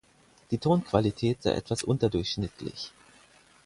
[0.49, 2.91] Die Tonqualität sei etwas unterdurchschnittlich.